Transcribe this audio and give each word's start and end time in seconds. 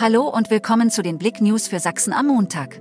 Hallo 0.00 0.28
und 0.28 0.48
willkommen 0.48 0.90
zu 0.90 1.02
den 1.02 1.18
Blick 1.18 1.40
News 1.40 1.66
für 1.66 1.80
Sachsen 1.80 2.12
am 2.12 2.28
Montag. 2.28 2.80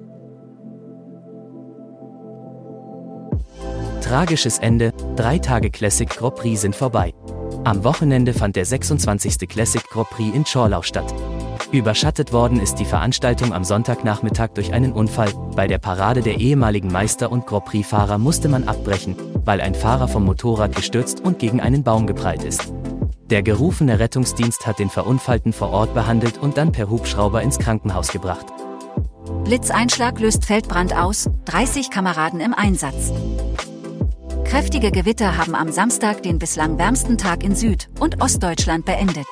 Tragisches 4.03 4.59
Ende, 4.59 4.93
drei 5.15 5.39
Tage 5.39 5.71
Classic 5.71 6.07
Grand 6.07 6.35
Prix 6.35 6.61
sind 6.61 6.75
vorbei. 6.75 7.15
Am 7.63 7.83
Wochenende 7.83 8.35
fand 8.35 8.55
der 8.55 8.65
26. 8.65 9.49
Classic 9.49 9.83
Grand 9.89 10.11
Prix 10.11 10.35
in 10.35 10.45
Schorlau 10.45 10.83
statt. 10.83 11.11
Überschattet 11.71 12.33
worden 12.33 12.59
ist 12.59 12.75
die 12.75 12.85
Veranstaltung 12.85 13.51
am 13.51 13.63
Sonntagnachmittag 13.63 14.49
durch 14.49 14.71
einen 14.71 14.93
Unfall. 14.93 15.33
Bei 15.55 15.65
der 15.65 15.79
Parade 15.79 16.21
der 16.21 16.39
ehemaligen 16.39 16.91
Meister- 16.91 17.31
und 17.31 17.47
Grand 17.47 17.65
Prix-Fahrer 17.65 18.19
musste 18.19 18.47
man 18.47 18.67
abbrechen, 18.67 19.15
weil 19.43 19.59
ein 19.59 19.73
Fahrer 19.73 20.07
vom 20.07 20.23
Motorrad 20.23 20.75
gestürzt 20.75 21.21
und 21.21 21.39
gegen 21.39 21.61
einen 21.61 21.83
Baum 21.83 22.05
geprallt 22.05 22.43
ist. 22.43 22.71
Der 23.29 23.43
gerufene 23.43 23.99
Rettungsdienst 23.99 24.65
hat 24.65 24.79
den 24.79 24.89
Verunfallten 24.89 25.51
vor 25.51 25.71
Ort 25.71 25.93
behandelt 25.93 26.37
und 26.37 26.57
dann 26.57 26.71
per 26.71 26.89
Hubschrauber 26.89 27.41
ins 27.41 27.59
Krankenhaus 27.59 28.07
gebracht. 28.09 28.45
Blitzeinschlag 29.43 30.19
löst 30.19 30.45
Feldbrand 30.45 30.95
aus, 30.95 31.29
30 31.45 31.89
Kameraden 31.89 32.39
im 32.39 32.53
Einsatz. 32.53 33.11
Kräftige 34.45 34.91
Gewitter 34.91 35.37
haben 35.37 35.55
am 35.55 35.73
Samstag 35.73 36.23
den 36.23 36.39
bislang 36.39 36.77
wärmsten 36.77 37.17
Tag 37.17 37.43
in 37.43 37.53
Süd- 37.53 37.89
und 37.99 38.21
Ostdeutschland 38.21 38.85
beendet. 38.85 39.27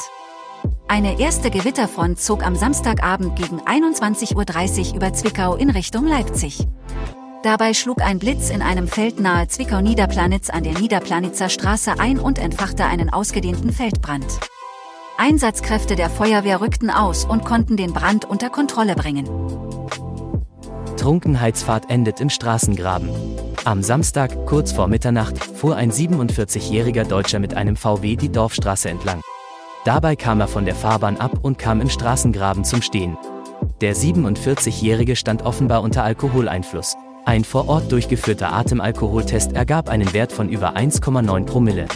Eine 0.90 1.20
erste 1.20 1.50
Gewitterfront 1.50 2.20
zog 2.20 2.46
am 2.46 2.55
Samstagabend 2.55 3.38
gegen 3.38 3.62
21.30 3.62 4.90
Uhr 4.90 4.96
über 4.98 5.14
Zwickau 5.14 5.55
in 5.55 5.70
Richtung 5.70 6.05
Leipzig. 6.05 6.68
Dabei 7.45 7.76
schlug 7.76 8.02
ein 8.02 8.17
Blitz 8.17 8.49
in 8.49 8.63
einem 8.63 8.88
Feld 8.88 9.20
nahe 9.20 9.48
Zwickau-Niederplanitz 9.48 10.49
an 10.49 10.63
der 10.63 10.73
Niederplanitzer 10.80 11.48
Straße 11.48 11.99
ein 11.99 12.18
und 12.18 12.40
entfachte 12.40 12.85
einen 12.85 13.12
ausgedehnten 13.12 13.71
Feldbrand. 13.71 14.26
Einsatzkräfte 15.20 15.95
der 15.95 16.09
Feuerwehr 16.09 16.59
rückten 16.59 16.90
aus 16.90 17.23
und 17.23 17.45
konnten 17.45 17.77
den 17.77 17.94
Brand 17.94 18.26
unter 18.26 18.49
Kontrolle 18.49 18.95
bringen. 18.95 19.30
Trunkenheitsfahrt 20.98 21.91
endet 21.91 22.20
im 22.20 22.32
Straßengraben. 22.32 23.12
Am 23.63 23.84
Samstag, 23.84 24.48
kurz 24.48 24.71
vor 24.71 24.87
Mitternacht, 24.87 25.37
fuhr 25.37 25.76
ein 25.76 25.91
47-jähriger 25.91 27.04
Deutscher 27.04 27.37
mit 27.37 27.54
einem 27.54 27.76
VW 27.76 28.15
die 28.15 28.32
Dorfstraße 28.32 28.90
entlang. 28.90 29.21
Dabei 29.84 30.15
kam 30.15 30.41
er 30.41 30.48
von 30.48 30.65
der 30.65 30.74
Fahrbahn 30.74 31.18
ab 31.18 31.37
und 31.43 31.59
kam 31.59 31.80
im 31.80 31.91
Straßengraben 31.91 32.63
zum 32.63 32.82
Stehen. 32.82 33.20
Der 33.82 33.96
47-jährige 33.96 35.15
stand 35.15 35.43
offenbar 35.43 35.84
unter 35.84 36.04
Alkoholeinfluss. 36.04 36.96
Ein 37.26 37.43
vor 37.43 37.68
Ort 37.68 37.91
durchgeführter 37.91 38.54
Atemalkoholtest 38.54 39.54
ergab 39.54 39.90
einen 39.90 40.13
Wert 40.13 40.31
von 40.31 40.48
über 40.48 40.76
1,9 40.76 41.45
Promille. 41.45 41.87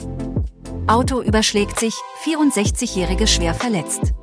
Auto 0.87 1.21
überschlägt 1.21 1.79
sich, 1.79 1.93
64-Jährige 2.25 3.27
schwer 3.27 3.53
verletzt. 3.53 4.13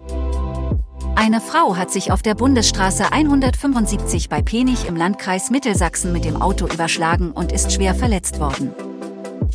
Eine 1.15 1.41
Frau 1.41 1.77
hat 1.77 1.93
sich 1.93 2.11
auf 2.11 2.23
der 2.23 2.35
Bundesstraße 2.35 3.13
175 3.13 4.29
bei 4.29 4.43
Penich 4.43 4.89
im 4.89 4.97
Landkreis 4.97 5.51
Mittelsachsen 5.51 6.13
mit 6.13 6.25
dem 6.25 6.43
Auto 6.43 6.67
überschlagen 6.67 7.31
und 7.31 7.53
ist 7.53 7.73
schwer 7.73 7.95
verletzt 7.95 8.41
worden. 8.41 8.75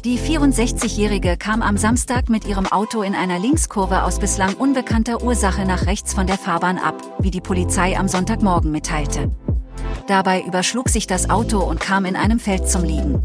Die 0.05 0.17
64-Jährige 0.17 1.35
kam 1.37 1.61
am 1.61 1.75
Samstag 1.77 2.29
mit 2.29 2.47
ihrem 2.47 2.65
Auto 2.65 3.01
in 3.03 3.13
einer 3.13 3.39
Linkskurve 3.39 4.03
aus 4.03 4.19
bislang 4.19 4.53
unbekannter 4.53 5.21
Ursache 5.21 5.65
nach 5.65 5.85
rechts 5.85 6.13
von 6.13 6.27
der 6.27 6.37
Fahrbahn 6.37 6.79
ab, 6.79 6.95
wie 7.19 7.29
die 7.29 7.41
Polizei 7.41 7.97
am 7.99 8.07
Sonntagmorgen 8.07 8.71
mitteilte. 8.71 9.29
Dabei 10.11 10.41
überschlug 10.41 10.89
sich 10.89 11.07
das 11.07 11.29
Auto 11.29 11.59
und 11.59 11.79
kam 11.79 12.03
in 12.03 12.17
einem 12.17 12.37
Feld 12.37 12.67
zum 12.67 12.83
Liegen. 12.83 13.23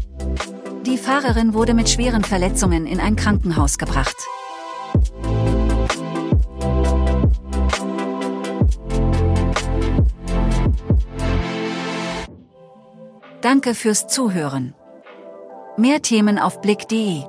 Die 0.85 0.97
Fahrerin 0.97 1.53
wurde 1.53 1.73
mit 1.73 1.89
schweren 1.89 2.23
Verletzungen 2.23 2.85
in 2.85 3.01
ein 3.01 3.17
Krankenhaus 3.17 3.77
gebracht. 3.77 4.15
Danke 13.41 13.75
fürs 13.75 14.07
Zuhören. 14.07 14.73
Mehr 15.75 16.01
Themen 16.01 16.39
auf 16.39 16.61
blick.de 16.61 17.25